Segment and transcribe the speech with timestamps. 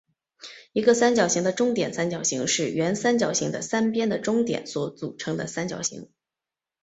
[0.73, 6.09] 一个三角形的中点三角形是原三角形的三边的中点所组成的三角形。